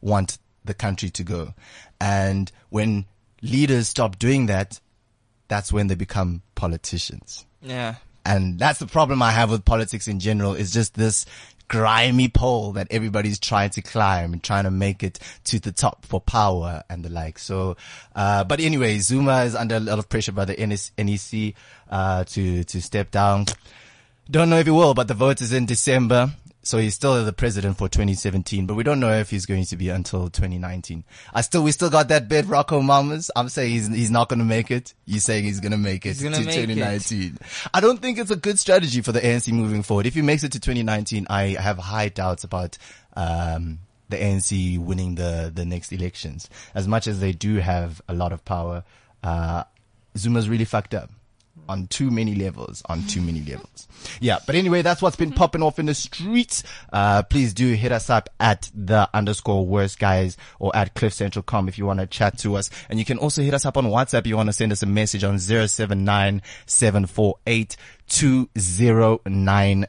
[0.00, 1.54] want the country to go.
[2.00, 3.04] And when
[3.40, 4.80] leaders stop doing that,
[5.46, 7.46] that's when they become politicians.
[7.62, 7.96] Yeah.
[8.26, 11.24] And that's the problem I have with politics in general is just this
[11.68, 16.04] grimy pole that everybody's trying to climb and trying to make it to the top
[16.04, 17.38] for power and the like.
[17.38, 17.76] So,
[18.14, 21.54] uh, but anyway, Zuma is under a lot of pressure by the NEC,
[21.90, 23.46] uh, to, to step down.
[24.30, 26.32] Don't know if he will, but the vote is in December.
[26.64, 29.76] So he's still the president for 2017, but we don't know if he's going to
[29.76, 31.04] be until 2019.
[31.32, 33.30] I still, we still got that bet, Rocco Mamas.
[33.36, 34.94] I'm saying he's, he's not going to make it.
[35.04, 36.66] You're saying he's going to make it to make it.
[36.66, 37.38] 2019.
[37.72, 40.06] I don't think it's a good strategy for the ANC moving forward.
[40.06, 42.78] If he makes it to 2019, I have high doubts about,
[43.14, 46.48] um, the ANC winning the, the next elections.
[46.74, 48.84] As much as they do have a lot of power,
[49.22, 49.64] uh,
[50.16, 51.10] Zuma's really fucked up.
[51.68, 53.88] On too many levels, on too many levels.
[54.20, 56.62] Yeah, but anyway, that's what's been popping off in the streets.
[56.92, 61.78] Uh, please do hit us up at the underscore worst guys or at cliffcentral.com if
[61.78, 62.70] you want to chat to us.
[62.88, 64.20] And you can also hit us up on WhatsApp.
[64.20, 67.76] if You want to send us a message on 079 748
[68.08, 69.86] 2090.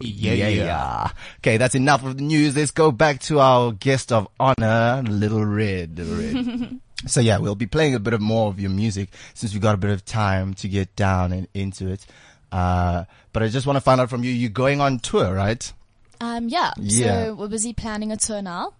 [0.00, 1.10] Yeah.
[1.38, 2.56] Okay, that's enough of the news.
[2.56, 5.98] Let's go back to our guest of honor, Little Red.
[5.98, 6.80] Little Red.
[7.06, 9.74] so yeah, we'll be playing a bit of more of your music since we got
[9.74, 12.06] a bit of time to get down and into it.
[12.50, 15.72] Uh, but I just want to find out from you, you're going on tour, right?
[16.20, 16.72] Um, yeah.
[16.78, 17.26] Yeah.
[17.26, 18.72] So we're busy planning a tour now.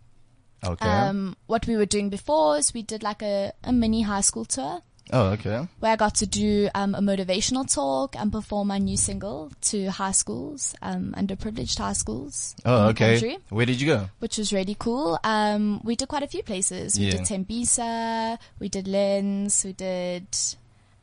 [0.64, 0.88] Okay.
[0.88, 4.44] Um, what we were doing before is we did like a, a mini high school
[4.44, 4.81] tour
[5.12, 5.66] oh, okay.
[5.80, 9.86] where I got to do um, a motivational talk and perform my new single to
[9.90, 12.54] high schools, um, underprivileged high schools.
[12.64, 13.12] Oh, okay.
[13.20, 14.08] country, Where did you go?
[14.18, 15.18] which was really cool.
[15.24, 16.98] Um, we did quite a few places.
[16.98, 17.12] We Yeah.
[17.12, 20.26] did Tembisa, we did Lens, we did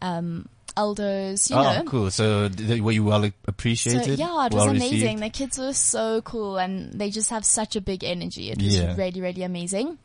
[0.02, 1.84] um, Aldo's, you oh, know.
[1.84, 2.10] cool.
[2.12, 4.04] So th- were you well appreciated?
[4.04, 5.20] So, yeah, it was well amazing.
[5.20, 5.22] received?
[5.24, 8.50] The kids were so cool and they just have such a big energy.
[8.52, 8.96] It was Yeah.
[8.96, 9.98] really, really amazing.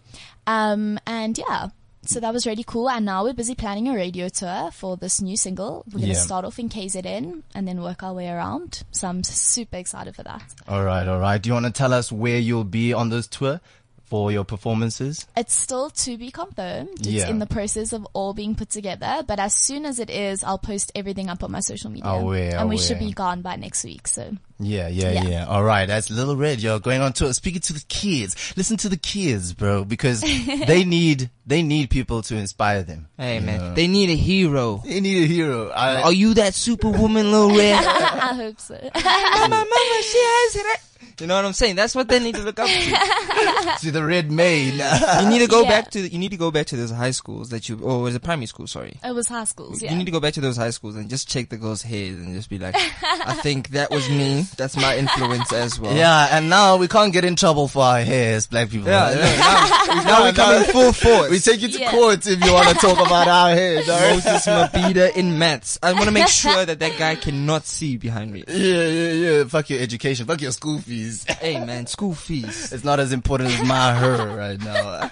[0.47, 1.69] Um, and yeah,
[2.09, 2.89] so that was really cool.
[2.89, 5.85] And now we're busy planning a radio tour for this new single.
[5.89, 6.21] We're going to Yeah.
[6.23, 8.83] start off in KZN and then work our way around.
[8.93, 10.43] So I'm super excited for that.
[10.67, 11.41] All right, all right.
[11.41, 13.61] Do you want to tell us where you'll be on this tour
[14.09, 15.27] for your performances?
[15.37, 16.89] It's still to be confirmed.
[17.01, 17.29] It's Yeah.
[17.29, 19.23] in the process of all being put together.
[19.27, 22.11] But as soon as it is, I'll post everything up on my social media.
[22.11, 24.09] Oh, yeah, and we should be gone by next week.
[24.09, 25.47] So Yeah, yeah, yeah, Yeah.
[25.47, 26.61] All right, that's Little Red.
[26.61, 28.35] You're going on tour, speaking to the kids.
[28.57, 30.21] Listen to the kids, bro, because
[30.67, 33.09] they need they need people to inspire them.
[33.17, 33.75] Hey man, know?
[33.75, 34.83] they need a hero.
[34.85, 35.69] they need a hero.
[35.71, 37.85] I, Are you that superwoman, Little Red?
[37.85, 38.75] I hope so.
[38.95, 40.81] mama, mama, she has it.
[41.21, 41.77] You know what I'm saying?
[41.77, 43.79] That's what they need to look up to.
[43.81, 44.75] to the Red Maid.
[44.75, 45.69] You need to go Yeah.
[45.69, 48.03] back to you need to go back to those high schools that you oh, or
[48.03, 48.67] was it primary school?
[48.67, 48.99] Sorry.
[49.05, 49.83] it was high schools.
[49.83, 49.91] Yeah.
[49.93, 52.19] You need to go back to those high schools and just check the girls' heads
[52.19, 54.43] and just be like, I think that was me.
[54.57, 55.95] That's my influence as well.
[55.95, 58.89] yeah, and now we can't get in trouble for our hairs, black people.
[58.89, 61.31] Yeah, yeah, now, now we're coming full force.
[61.31, 61.91] We take you to Yeah.
[61.91, 63.89] court if you want to talk about our hairs.
[63.89, 64.15] all right?
[64.15, 65.79] Moses Mabida in maths.
[65.83, 68.45] I want to make sure that that guy cannot see behind me.
[68.49, 69.45] Yeah, yeah, yeah.
[69.45, 70.27] Fuck your education.
[70.27, 71.08] Fuck your school fees.
[71.41, 72.73] Hey man, school fees.
[72.73, 75.11] It's not as important as my her right now.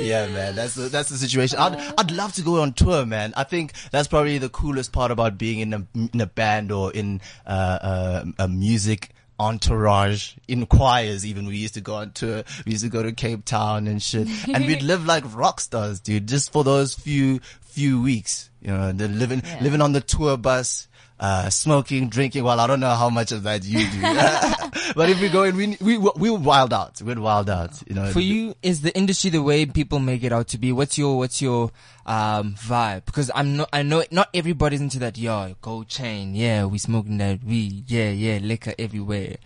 [0.00, 1.58] yeah, man, that's the, that's the situation.
[1.58, 3.34] I'd I'd love to go on tour, man.
[3.36, 6.90] I think that's probably the coolest part about being in a in a band or
[6.92, 12.42] in uh, uh, a music entourage in choirs even we used to go on tour
[12.66, 16.00] we used to go to cape town and shit and we'd live like rock stars
[16.00, 19.60] dude just for those few few weeks you know the living Yeah.
[19.62, 20.88] living on the tour bus
[21.20, 22.44] uh, smoking, drinking.
[22.44, 24.00] Well, I don't know how much of that you do,
[24.94, 27.00] but if we go in, we we we wild out.
[27.02, 27.82] We'd wild out.
[27.88, 28.10] You know.
[28.10, 30.72] For you, is the industry the way people make it out to be?
[30.72, 31.70] What's your what's your
[32.06, 33.04] um vibe?
[33.04, 35.18] Because I'm not, I know not everybody's into that.
[35.18, 36.34] Yo, gold chain.
[36.34, 37.90] Yeah, we smoking that weed.
[37.90, 39.36] Yeah, yeah, liquor everywhere.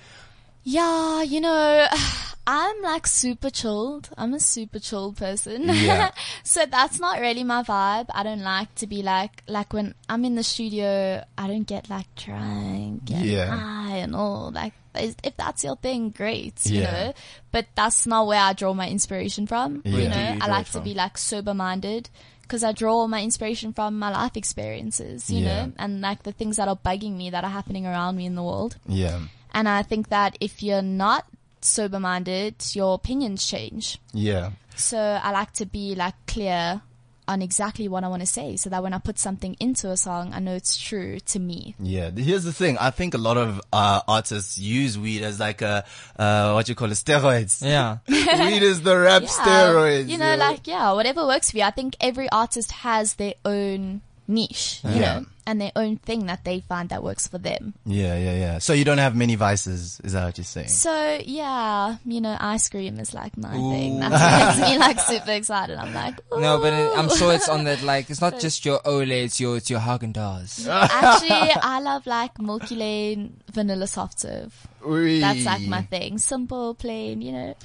[0.65, 1.89] Yeah, you know,
[2.46, 4.11] I'm like super chilled.
[4.18, 5.68] I'm a super chilled person.
[5.68, 6.11] Yeah.
[6.42, 8.07] so that's not really my vibe.
[8.12, 11.88] I don't like to be like, like when I'm in the studio, I don't get
[11.88, 13.46] like drunk and Yeah.
[13.57, 14.50] high and all.
[14.52, 16.90] Like, if if that's your thing, great, you Yeah.
[16.92, 17.12] know.
[17.52, 19.83] But that's not where I draw my inspiration from.
[19.85, 19.98] Yeah.
[19.98, 22.11] You know, you I like it to be like sober minded.
[22.48, 25.66] Cause I draw my inspiration from my life experiences, you Yeah.
[25.66, 28.35] know, and like the things that are bugging me that are happening around me in
[28.35, 28.76] the world.
[28.87, 29.20] yeah.
[29.55, 31.26] And I think that if you're not
[31.64, 33.98] sober minded, your opinions change.
[34.12, 34.51] Yeah.
[34.77, 36.81] So I like to be like clear
[37.29, 39.96] on exactly what I want to say so that when I put something into a
[39.96, 41.75] song, I know it's true to me.
[41.79, 42.77] Yeah, here's the thing.
[42.79, 45.85] I think a lot of uh, artists use weed as like a
[46.18, 47.64] uh, what you call it, steroids.
[47.64, 47.98] Yeah.
[48.09, 49.29] weed is the rap Yeah.
[49.29, 50.09] steroids.
[50.09, 51.62] You know, like, yeah, whatever works for you.
[51.62, 55.20] I think every artist has their own niche, you Yeah.
[55.20, 57.74] know, and their own thing that they find that works for them.
[57.85, 58.59] yeah, yeah, yeah.
[58.59, 60.68] So you don't have many vices, is that what you're saying?
[60.68, 64.00] So yeah, you know, ice cream is like my thing.
[64.00, 65.76] That makes me like super excited.
[65.76, 68.81] I'm like, No, but it, I'm sure it's on that like it's not just your
[68.87, 70.66] Ola, it's your it's your Haagen Dazs.
[70.68, 74.55] Actually, I love like Milky Lane vanilla soft serve.
[74.85, 76.18] That's like my thing.
[76.18, 77.55] Simple, plain, you know.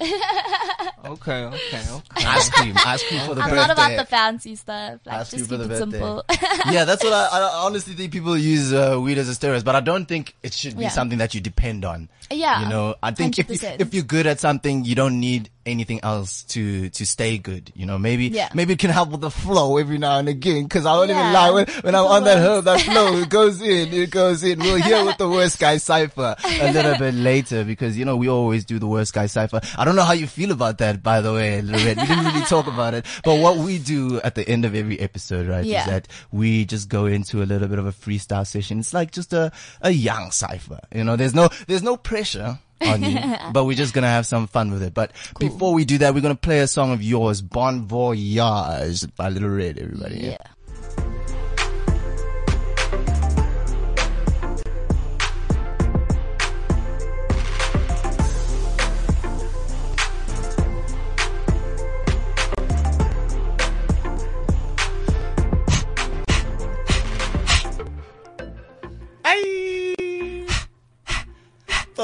[1.04, 2.26] Okay, okay, okay.
[2.26, 3.56] ice cream, ice cream for the I'm birthday.
[3.66, 5.00] not about the fancy stuff.
[5.06, 5.98] Like Ice cream just for keep the it birthday.
[5.98, 6.24] simple.
[6.72, 9.74] yeah, that's what I, I honestly think people use uh, weed as a steroid, but
[9.76, 10.88] I don't think it should be Yeah.
[10.90, 12.08] something that you depend on.
[12.30, 15.50] Yeah, You know, I think if you, if you're good at something, you don't need
[15.68, 17.70] anything else to to stay good.
[17.74, 18.48] You know, maybe Yeah.
[18.54, 20.64] maybe it can help with the flow every now and again.
[20.64, 23.60] Because I won't even lie when, when I'm on that hill, that flow it goes
[23.74, 24.58] in, it goes in.
[24.60, 28.28] We'll hear with the worst guy cipher a little bit later because you know we
[28.28, 29.60] always do the worst guy cipher.
[29.76, 31.96] I don't know how you feel about that, by the way, Lorette.
[31.98, 34.98] We didn't really talk about it, but what we do at the end of every
[35.00, 35.80] episode, right, Yeah.
[35.80, 38.78] is that we just go into a little bit of a freestyle session.
[38.80, 39.52] It's like just a
[39.82, 40.80] a young cipher.
[40.94, 42.58] You know, there's no there's no pressure.
[42.80, 43.18] On you,
[43.52, 44.94] but we're just gonna have some fun with it.
[44.94, 49.28] But before we do that, we're gonna play a song of yours, Bon Voyage by
[49.28, 50.18] Little Red, everybody.
[50.18, 50.36] Yeah.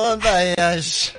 [0.05, 1.15] Bon Voyage.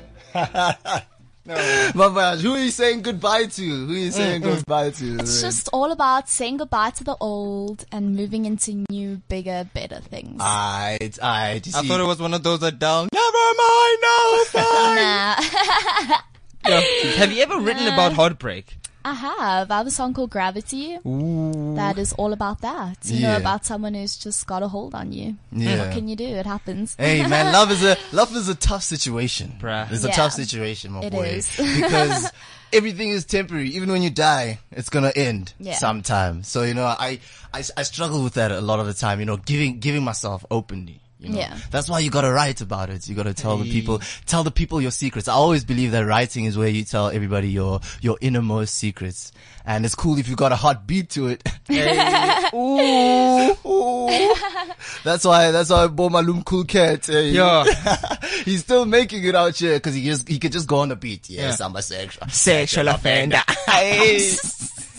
[1.95, 2.41] Bon Voyage.
[2.41, 3.63] Who are you saying goodbye to?
[3.63, 4.43] Who are you mm, saying mm.
[4.43, 5.17] goodbye to?
[5.21, 10.02] It's just all about saying goodbye to the old and moving into new, bigger, better
[10.02, 10.39] things.
[10.39, 11.65] Alright, alright.
[11.65, 13.10] You I see, thought it was one of those that down.
[13.12, 14.95] Never mind, no, fine.
[14.98, 16.17] Nah.
[16.67, 16.82] Yeah.
[17.17, 18.76] Have you ever written about heartbreak?
[19.05, 19.69] I have.
[19.69, 22.97] I have a song called Gravity that is all about that.
[23.03, 25.35] You know, about someone who's just got a hold on you.
[25.51, 25.77] Yeah.
[25.85, 26.25] What can you do?
[26.25, 26.95] It happens.
[26.97, 29.57] Hey man, love is a love is a tough situation.
[29.61, 29.91] Bruh.
[29.91, 31.27] It's a tough situation, my It boy.
[31.27, 31.49] is.
[31.57, 32.31] because
[32.73, 33.69] everything is temporary.
[33.69, 35.75] Even when you die, it's gonna end Yeah.
[35.75, 36.41] sometime.
[36.41, 37.19] So you know, I,
[37.53, 39.19] I I struggle with that a lot of the time.
[39.19, 40.99] You know, giving giving myself openly.
[41.25, 41.39] You know?
[41.39, 41.57] Yeah.
[41.71, 43.07] That's why you gotta write about it.
[43.07, 45.27] You gotta tell the people, tell the people your secrets.
[45.27, 49.31] I always believe that writing is where you tell everybody your, your innermost secrets.
[49.65, 51.43] And it's cool if you got a hot beat to it.
[52.53, 53.55] Ooh.
[53.65, 54.35] Ooh.
[55.03, 57.05] That's why, that's why I bought my Loom Cool Cat.
[57.07, 57.29] Hey.
[57.31, 57.63] Yeah.
[58.45, 60.95] He's still making it out here because he just, he could just go on the
[60.95, 61.29] beat.
[61.29, 61.65] Yes, Yeah.
[61.65, 63.41] I'm a sexual, Sexual offender.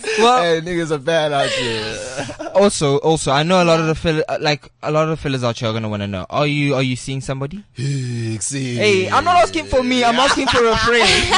[0.06, 0.22] Hey.
[0.22, 2.48] well, Hey, niggas are bad out here.
[2.54, 5.16] also, also, I know a lot of the fill, uh, like a lot of the
[5.16, 7.64] fillers out here are gonna want to know: Are you, are you seeing somebody?
[7.76, 10.04] Hey, I'm not asking for me.
[10.04, 11.02] I'm asking for a friend.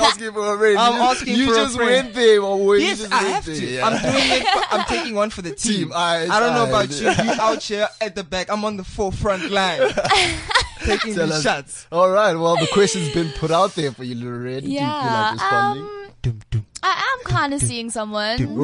[0.00, 0.76] asking for a ring.
[0.78, 1.58] I'm asking you for a friend.
[1.58, 1.90] You just friend.
[2.04, 2.74] went there, my boy.
[2.76, 3.54] You Yes, just I have there.
[3.56, 3.66] to.
[3.66, 3.86] Yeah.
[3.86, 4.46] I'm doing it.
[4.46, 5.72] For, I'm taking one for the team.
[5.76, 7.00] Team, aight, I don't know about aight.
[7.18, 7.24] you.
[7.24, 8.48] You out here at the back.
[8.50, 9.80] I'm on the forefront line,
[10.84, 11.42] taking Tell the us.
[11.42, 11.86] shots.
[11.92, 12.34] All right.
[12.34, 14.64] Well, the question's been put out there for you, Little Red.
[14.64, 15.32] Do you feel like Yeah.
[15.32, 15.82] responding?
[15.84, 16.66] Um, Dum, dum.
[16.82, 18.30] I am kind of seeing someone.
[18.40, 18.56] It's nothing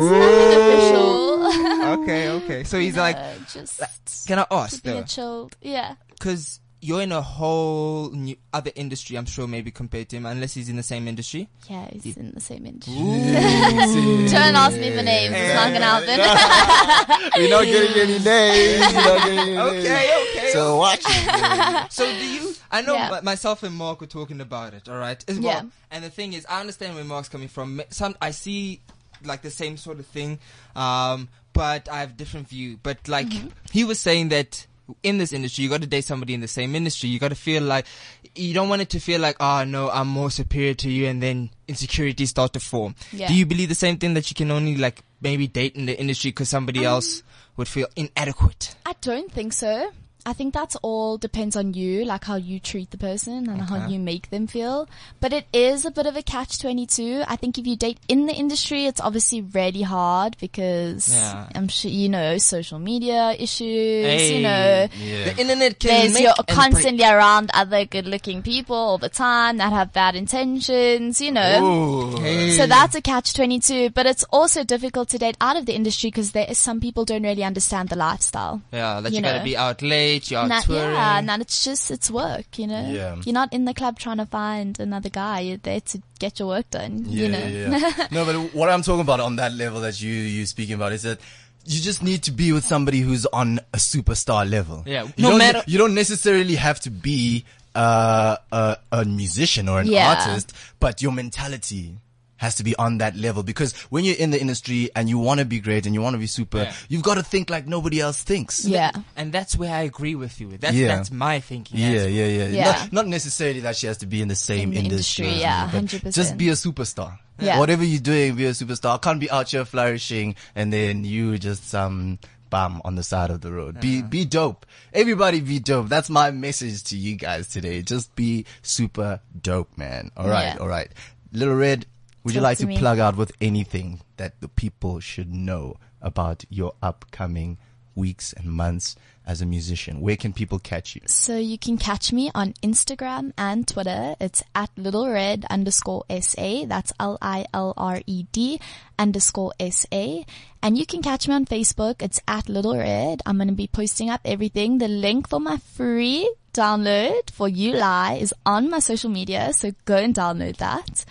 [0.61, 2.03] official.
[2.03, 2.64] Okay, okay.
[2.64, 4.98] So he's like, Uh, just can I ask keeping though?
[5.01, 5.57] it chilled.
[5.61, 5.94] Yeah.
[6.11, 9.16] Because you're in a whole new other industry.
[9.16, 11.49] I'm sure maybe compared to him, unless he's in the same industry.
[11.71, 12.92] Yeah, he's in the same industry.
[12.95, 14.29] See.
[14.33, 15.33] Don't ask me for names.
[15.37, 17.33] It's not gonna happen.
[17.40, 18.92] We're not getting any names.
[18.92, 19.61] Getting any names.
[19.87, 20.51] Okay, okay.
[20.53, 21.92] So watch it.
[21.92, 22.53] So do you?
[22.71, 23.21] I know Yeah.
[23.23, 24.88] myself and Mark were talking about it.
[24.88, 25.23] All right.
[25.29, 25.53] As well.
[25.55, 25.62] Yeah.
[25.92, 27.77] And the thing is, I understand where Mark's coming from.
[27.77, 28.81] Ma- Some I see
[29.25, 30.40] like the same sort of thing,
[30.75, 32.79] um, but I have different view.
[32.83, 33.49] But like Mm-hmm.
[33.71, 34.66] he was saying that
[35.03, 37.09] in this industry, you got to date somebody in the same industry.
[37.09, 37.87] You got to feel like
[38.35, 41.23] you don't want it to feel like, oh no, I'm more superior to you, and
[41.23, 42.95] then insecurities start to form.
[43.12, 43.29] Yeah.
[43.29, 45.99] Do you believe the same thing that you can only like maybe date in the
[45.99, 47.23] industry because somebody Um, else
[47.57, 48.75] would feel inadequate?
[48.85, 49.92] I don't think so.
[50.24, 53.87] I think that's all depends on you, like how you treat the person and how
[53.88, 54.88] you make them feel.
[55.20, 57.24] But it is a bit of a catch 22.
[57.26, 61.48] I think if you date in the industry, it's obviously really hard because Yeah.
[61.54, 64.37] I'm sure, you know, social media issues, Hey.
[64.37, 64.87] you know,
[65.24, 66.56] The internet can you're and break.
[66.56, 72.16] constantly around other good looking people all the time that have bad intentions, you know.
[72.20, 72.56] Hey.
[72.56, 76.11] So that's a catch 22, but it's also difficult to date out of the industry
[76.11, 78.62] because there is some people don't really understand the lifestyle.
[78.72, 79.44] Yeah, that you, you gotta know.
[79.44, 80.83] be out late, you're out Nah, touring.
[80.92, 82.88] yeah, and then it's just, it's work, you know?
[82.90, 83.16] Yeah.
[83.25, 85.40] You're not in the club trying to find another guy.
[85.40, 87.38] You're there to get your work done, Yeah, you know?
[87.46, 88.07] yeah, yeah.
[88.11, 91.03] no, but what I'm talking about on that level that you you're speaking about is
[91.03, 91.18] that
[91.64, 94.83] you just need to be with somebody who's on a superstar level.
[94.87, 97.44] Yeah, you no don't, matter- you don't necessarily have to be
[97.75, 100.11] uh, a a musician or an Yeah.
[100.11, 101.94] artist, but your mentality
[102.42, 105.38] has to be on that level because when you're in the industry and you want
[105.38, 106.72] to be great and you want to be super, Yeah.
[106.88, 108.64] you've got to think like nobody else thinks.
[108.64, 108.90] Yeah.
[109.16, 110.59] And that's where I agree with you.
[110.59, 110.88] That's Yeah.
[110.96, 111.78] that's my thinking.
[111.78, 112.46] Yeah, as yeah, yeah.
[112.48, 112.64] Yeah.
[112.64, 115.26] Not, not necessarily that she has to be in the same In the industry.
[115.26, 116.14] industry, yeah, but 100%.
[116.14, 117.18] Just be a superstar.
[117.38, 117.59] Yeah.
[117.61, 119.00] Whatever you're doing, be a superstar.
[119.00, 122.18] Can't be out here flourishing and then you just some
[122.50, 123.81] bum on the side of the road.
[123.81, 124.09] Be uh-huh.
[124.09, 124.66] be dope.
[124.92, 125.88] Everybody be dope.
[125.88, 127.83] That's my message to you guys today.
[127.83, 130.11] Just be super dope, man.
[130.16, 130.61] All right, Yeah.
[130.61, 130.90] all right.
[131.33, 131.87] Little Red,
[132.24, 136.44] would you like to to plug out with anything that the people should know about
[136.48, 137.58] your upcoming
[137.94, 140.00] weeks and months as a musician?
[140.00, 141.02] Where can people catch you?
[141.06, 144.14] So you can catch me on Instagram and Twitter.
[144.20, 146.66] It's at little red underscore SA.
[146.66, 148.61] That's L-I-L-R-E-D
[148.98, 150.22] underscore SA.
[150.62, 152.02] And you can catch me on Facebook.
[152.02, 153.22] It's at little red.
[153.26, 154.78] I'm going to be posting up everything.
[154.78, 159.52] The link for my free download for You Lie is on my social media.
[159.52, 161.04] So go and download that.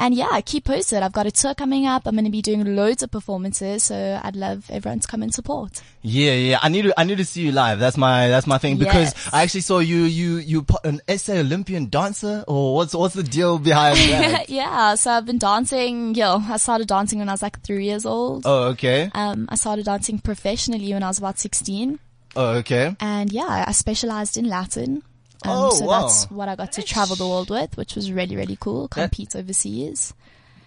[0.00, 1.02] And yeah, I keep posted.
[1.02, 2.06] I've got a tour coming up.
[2.06, 3.82] I'm going to be doing loads of performances.
[3.82, 5.82] So I'd love everyone to come and support.
[6.02, 6.58] Yeah, yeah.
[6.62, 7.80] I need to, I need to see you live.
[7.80, 9.30] That's my, that's my thing because Yes.
[9.32, 13.24] I actually saw you, you, you put an SA Olympian dancer or what's, what's the
[13.24, 14.48] deal behind that?
[14.50, 16.14] yeah, so I've been dancing.
[16.14, 18.42] Yo, I started dancing when I was like three years old.
[18.46, 19.10] oh, okay.
[19.14, 21.98] Um, I started dancing professionally when I was about 16.
[22.36, 22.94] Oh, okay.
[23.00, 25.02] And yeah, I specialized in Latin.
[25.44, 26.00] Um, Oh, so wow.
[26.02, 28.88] that's what I got to travel the world with, which was really, really cool.
[28.88, 30.12] Compete overseas.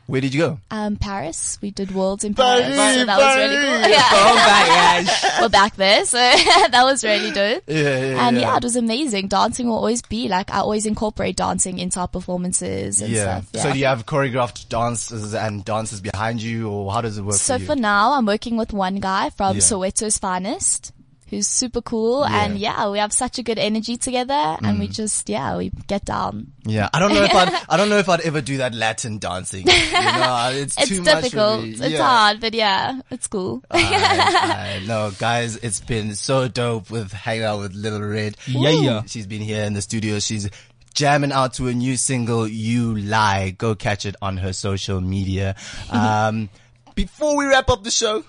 [0.08, 0.60] Where did you go?
[0.72, 1.58] Um, Paris.
[1.62, 2.64] We did worlds in Paris.
[2.76, 3.90] Paris, so that was really cool.
[3.90, 4.10] Yeah.
[4.12, 5.24] Oh my gosh.
[5.42, 6.06] We're back there.
[6.06, 6.18] So
[6.72, 7.64] that was really dope.
[7.68, 8.42] Yeah, yeah, And yeah.
[8.42, 9.28] yeah, it was amazing.
[9.30, 13.40] Dancing will always be like, I always incorporate dancing into our performances and Yeah.
[13.42, 13.50] stuff.
[13.54, 13.64] Yeah.
[13.64, 17.36] So do you have choreographed dances and dances behind you or how does it work
[17.36, 17.66] So for you?
[17.68, 19.62] for now, I'm working with one guy from Yeah.
[19.62, 20.92] Soweto's Finest,
[21.32, 22.22] who's super cool.
[22.30, 22.44] Yeah.
[22.46, 26.06] And yeah, we have such a good energy together and we just, yeah, we get
[26.06, 26.52] down.
[26.66, 26.90] yeah.
[26.94, 29.66] I don't know if I'd, I don't know if I'd ever do that Latin dancing.
[29.66, 31.64] You know, it's, It's too difficult.
[31.64, 32.04] It's Yeah.
[32.04, 33.64] hard, but yeah, it's cool.
[33.72, 38.36] I, I know, guys, it's been so dope with hanging out with Lil Red.
[38.46, 39.02] Yeah, yeah.
[39.08, 40.20] She's been here in the studio.
[40.20, 40.50] She's
[40.94, 43.52] jamming out to a new single, You Lie.
[43.58, 45.56] Go catch it on her social media.
[45.90, 46.50] Um,
[46.94, 48.26] before we wrap up the show,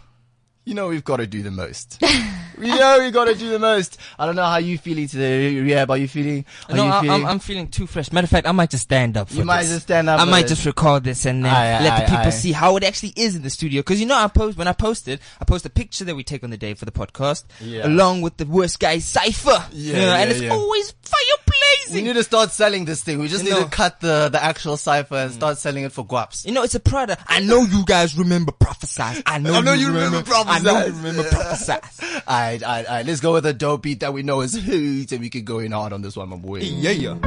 [0.64, 2.00] you know we've got to do the most.
[2.58, 3.98] we know we got to do the most.
[4.18, 5.58] I don't know how you feeling today.
[5.58, 6.44] Rehab, are you feeling?
[6.68, 7.22] Are No, you I, feeling?
[7.22, 8.12] I'm, I'm feeling too fresh.
[8.12, 9.28] Matter of fact, I might just stand up.
[9.28, 10.52] For You might just stand up I might this.
[10.52, 12.30] just record this and then Aye, let aye, the people aye.
[12.30, 13.80] see how it actually is in the studio.
[13.80, 16.44] Because you know, I post when I posted, I post a picture that we take
[16.44, 17.86] on the day for the podcast, Yeah.
[17.86, 19.66] along with the worst guy cipher.
[19.72, 20.50] Yeah, you know, and it's yeah.
[20.50, 21.94] always fire blazing.
[22.04, 23.18] we need to start selling this thing.
[23.18, 23.64] We just You need know.
[23.64, 25.34] to cut the, the actual cipher and mm.
[25.34, 26.46] start selling it for guaps.
[26.46, 27.22] You know, it's a product.
[27.26, 29.22] I know you guys remember prophesize.
[29.26, 32.02] I know, I know you remember I know you remember prophesize.
[32.28, 33.06] Alright, alright, alright.
[33.06, 35.58] Let's go with a dope beat that we know is hoot and we can go
[35.58, 36.58] in hard on this one, my boy.
[36.58, 37.18] yeah, yeah.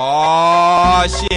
[0.00, 1.30] Oh shit!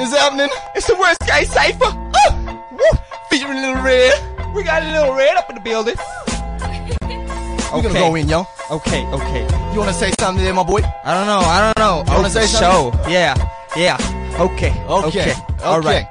[0.00, 0.48] Is it happening?
[0.74, 1.78] It's the worst guy cipher.
[1.84, 2.98] Oh, uh, woo.
[3.30, 4.54] Featuring Lil Red.
[4.54, 5.96] We got a Lil Red up in the building.
[7.72, 8.46] We're gonna go in, yo.
[8.70, 9.42] Okay, okay.
[9.74, 10.80] You wanna say something there, my boy?
[11.04, 11.40] I don't know.
[11.40, 12.10] I don't know.
[12.10, 12.92] I wanna Oh, say show?
[13.08, 13.34] Yeah,
[13.76, 13.96] yeah.
[14.40, 15.34] Okay, Okay, okay.
[15.64, 15.86] All okay.
[15.88, 16.06] right.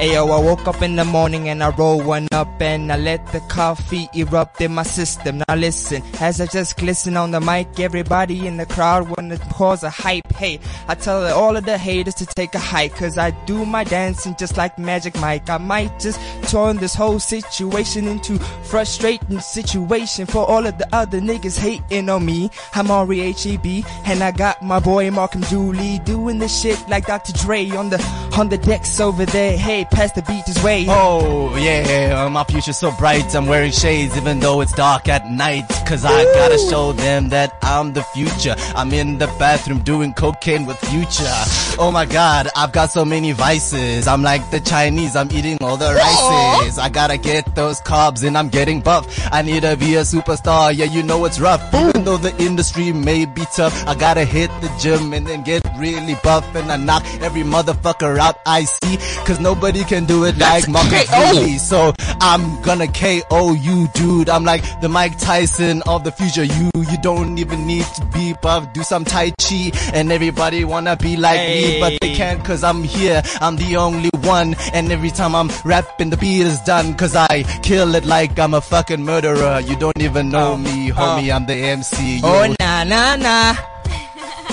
[0.00, 3.24] Ayo, I woke up in the morning and I roll one up and I let
[3.28, 5.42] the coffee erupt in my system.
[5.46, 9.84] Now listen, as I just glisten on the mic, everybody in the crowd wanna cause
[9.84, 10.32] a hype.
[10.32, 13.84] Hey, I tell all of the haters to take a hike, cause I do my
[13.84, 15.48] dancing just like Magic Mike.
[15.48, 16.18] I might just
[16.50, 22.26] turn this whole situation into frustrating situation for all of the other niggas hating on
[22.26, 22.50] me.
[22.74, 27.32] I'm Ari H-E-B and I got my boy Markham Dooley doing this shit like Dr.
[27.34, 28.02] Dre on the,
[28.36, 29.56] on the decks over there.
[29.56, 30.86] Hey, pass the beat his way.
[30.88, 33.34] Oh, yeah, uh, my future's so bright.
[33.34, 35.68] I'm wearing shades even though it's dark at night.
[35.86, 38.54] Cause I gotta show them that I'm the future.
[38.74, 41.36] I'm in the bathroom doing cocaine with future.
[41.78, 44.06] Oh my god, I've got so many vices.
[44.06, 46.78] I'm like the Chinese, I'm eating all the rices.
[46.78, 49.28] I gotta get those carbs and I'm getting buff.
[49.32, 51.62] I need to be a superstar, yeah, you know it's rough.
[51.74, 55.62] Even though the industry may be tough, I gotta hit the gym and then get
[55.78, 56.44] really buff.
[56.54, 58.96] And I knock every motherfucker out I see.
[59.24, 61.56] Cause nobody can do it like Marcus KO.
[61.58, 64.28] So I'm gonna KO you, dude.
[64.28, 66.44] I'm like the Mike Tyson of the future.
[66.44, 68.72] You, you don't even need to be buff.
[68.72, 72.82] Do some Tai Chi and everybody wanna be like me, but they can't cause I'm
[72.84, 73.22] here.
[73.40, 74.54] I'm the only one.
[74.72, 78.54] And every time I'm rapping, the beat is done cause I kill it like I'm
[78.54, 79.60] a fucking murderer.
[79.60, 80.94] You don't even know Oh, me, oh.
[80.94, 81.30] homie.
[81.34, 81.42] Um.
[81.42, 82.18] I'm the MC.
[82.18, 82.22] Yo.
[82.28, 83.54] Oh, na na na.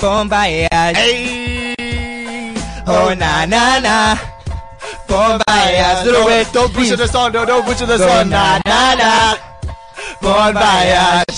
[0.00, 0.96] Voyage.
[0.96, 1.74] Hey.
[2.86, 4.29] Oh, na na na.
[5.10, 6.04] Bon voyage.
[6.06, 8.28] Lil Red, Don't butcher the song, no, don't butcher the song.
[8.30, 9.34] Na na na.
[10.22, 11.36] Bon voyage.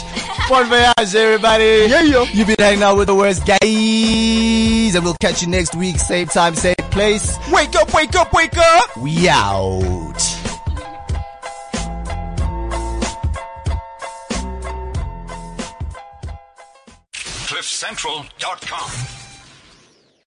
[0.48, 1.86] Bon voyage, everybody.
[1.88, 2.24] Yeah, yo.
[2.24, 6.26] You've been hanging out with the worst guys, and we'll catch you next week, same
[6.26, 7.38] time, same place.
[7.50, 8.96] Wake up, wake up, wake up.
[8.98, 10.18] We out.
[17.72, 19.21] CliffCentral.com.